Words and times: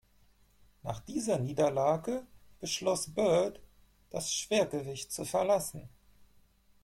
Nach 0.81 0.99
dieser 1.01 1.37
Niederlage 1.37 2.25
beschloss 2.59 3.13
Byrd, 3.13 3.59
das 4.09 4.33
Schwergewicht 4.33 5.11
zu 5.11 5.25
verlassen. 5.25 5.89